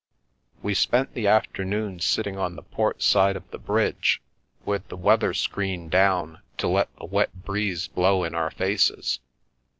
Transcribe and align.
We 0.63 0.73
spent 0.73 1.13
the 1.13 1.27
afternoon 1.27 1.99
sitting 1.99 2.35
on 2.35 2.55
the 2.55 2.63
port 2.63 3.03
side 3.03 3.35
of 3.35 3.47
the 3.51 3.59
bridge, 3.59 4.19
with 4.65 4.87
the 4.87 4.97
weather 4.97 5.31
screen 5.35 5.89
down 5.89 6.39
to 6.57 6.67
let 6.67 6.89
the 6.97 7.05
wet 7.05 7.43
breeze 7.45 7.87
blow 7.87 8.23
in 8.23 8.33
our 8.33 8.49
faces. 8.49 9.19